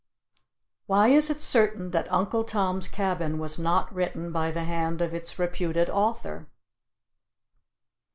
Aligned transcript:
Why 0.87 1.09
is 1.09 1.29
it 1.29 1.39
certain 1.41 1.91
that 1.91 2.11
"Uncle 2.11 2.43
Tom's 2.43 2.87
Cabin" 2.87 3.37
was 3.37 3.59
not 3.59 3.93
written 3.93 4.31
by 4.31 4.49
the 4.49 4.63
hand 4.63 4.99
of 4.99 5.13
its 5.13 5.37
reputed 5.37 5.91
author? 5.91 6.47